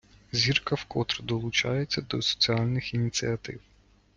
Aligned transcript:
Зірка 0.31 0.75
вкотре 0.75 1.23
долучається 1.23 2.01
до 2.01 2.21
соціальних 2.21 2.93
ініціатив. 2.93 3.59